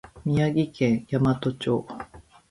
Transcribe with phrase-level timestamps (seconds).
[0.25, 1.85] 宮城県大和町